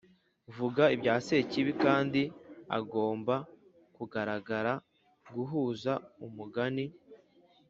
[0.55, 2.21] vuga ibya sekibi, kandi
[2.77, 3.35] agomba
[3.95, 4.73] kugaragara
[5.33, 5.93] guhuza
[6.25, 6.85] umugani